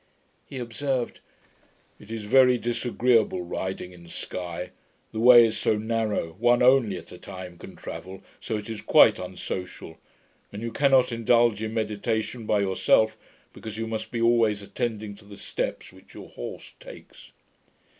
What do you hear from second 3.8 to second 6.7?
in Sky. The way is so narrow, one